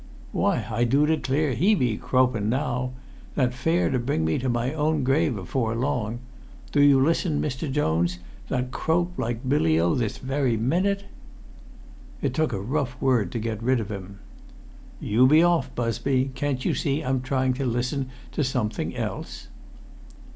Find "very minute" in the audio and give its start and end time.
10.17-11.03